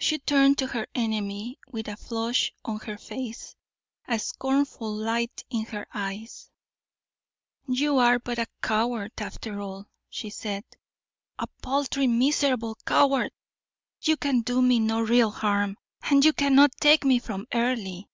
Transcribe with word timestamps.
She 0.00 0.18
turned 0.18 0.58
to 0.58 0.66
her 0.66 0.88
enemy, 0.96 1.60
with 1.68 1.86
a 1.86 1.96
flush 1.96 2.52
on 2.64 2.80
her 2.80 2.98
face, 2.98 3.54
a 4.08 4.18
scornful 4.18 4.92
light 4.92 5.44
in 5.48 5.66
her 5.66 5.86
eyes. 5.94 6.50
"You 7.68 7.98
are 7.98 8.18
but 8.18 8.40
a 8.40 8.48
coward 8.62 9.12
after 9.18 9.60
all," 9.60 9.86
she 10.10 10.28
said, 10.28 10.64
"a 11.38 11.46
paltry, 11.62 12.08
miserable 12.08 12.76
coward! 12.84 13.30
You 14.00 14.16
can 14.16 14.40
do 14.40 14.60
me 14.60 14.80
no 14.80 15.00
real 15.00 15.30
harm, 15.30 15.76
and 16.02 16.24
you 16.24 16.32
cannot 16.32 16.72
take 16.80 17.04
me 17.04 17.20
from 17.20 17.46
Earle." 17.54 18.08